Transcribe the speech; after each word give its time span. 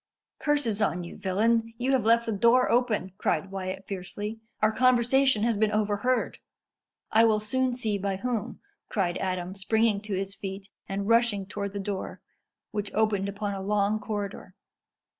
"Curses 0.39 0.81
on 0.81 1.03
you, 1.03 1.15
villain! 1.15 1.75
you 1.77 1.91
have 1.91 2.05
left 2.05 2.25
the 2.25 2.31
door 2.31 2.71
open," 2.71 3.11
cried 3.19 3.51
Wyat 3.51 3.85
fiercely. 3.87 4.39
"Our 4.59 4.71
conversation 4.71 5.43
has 5.43 5.59
been 5.59 5.69
overheard." 5.71 6.39
"I 7.11 7.23
will 7.25 7.39
soon 7.39 7.75
see 7.75 7.99
by 7.99 8.15
whom," 8.15 8.61
cried 8.89 9.19
Adam, 9.19 9.53
springing 9.53 10.01
to 10.01 10.15
his 10.17 10.33
feet, 10.33 10.69
and 10.89 11.07
rushing 11.07 11.45
towards 11.45 11.73
the 11.73 11.79
door, 11.79 12.19
which 12.71 12.91
opened 12.95 13.29
upon 13.29 13.53
a 13.53 13.61
long 13.61 13.99
corridor. 13.99 14.55